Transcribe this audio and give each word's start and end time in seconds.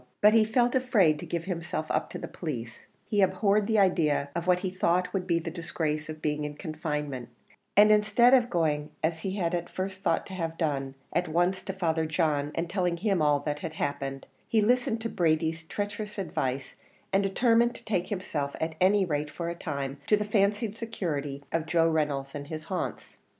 But 0.19 0.33
he 0.33 0.45
felt 0.45 0.73
afraid 0.73 1.19
to 1.19 1.27
give 1.27 1.43
himself 1.43 1.85
up 1.91 2.09
to 2.09 2.17
the 2.17 2.27
police; 2.27 2.87
he 3.07 3.21
abhorred 3.21 3.67
the 3.67 3.77
idea 3.77 4.29
of 4.33 4.47
what 4.47 4.61
he 4.61 4.71
thought 4.71 5.13
would 5.13 5.27
be 5.27 5.37
the 5.37 5.51
disgrace 5.51 6.09
of 6.09 6.23
being 6.23 6.43
in 6.43 6.55
confinement; 6.55 7.29
and 7.77 7.91
instead 7.91 8.33
of 8.33 8.49
going, 8.49 8.89
as 9.03 9.19
he 9.19 9.39
at 9.39 9.69
first 9.69 10.01
thought 10.01 10.25
to 10.25 10.33
have 10.33 10.57
done, 10.57 10.95
at 11.13 11.27
once 11.27 11.61
to 11.65 11.73
Father 11.73 12.07
John, 12.07 12.51
and 12.55 12.67
telling 12.67 12.97
him 12.97 13.21
all 13.21 13.41
that 13.41 13.59
had 13.59 13.75
happened, 13.75 14.25
he 14.47 14.59
listened 14.59 15.01
to 15.01 15.07
Brady's 15.09 15.61
traitorous 15.65 16.17
advice, 16.17 16.73
and 17.13 17.21
determined 17.21 17.75
to 17.75 17.85
take 17.85 18.07
himself, 18.07 18.55
at 18.59 18.73
any 18.81 19.05
rate 19.05 19.29
for 19.29 19.49
a 19.49 19.53
time, 19.55 19.99
to 20.07 20.17
the 20.17 20.25
fancied 20.25 20.79
security 20.79 21.43
of 21.51 21.67
Joe 21.67 21.87
Reynolds 21.87 22.33
and 22.33 22.47
his 22.47 22.63
haunts. 22.63 23.17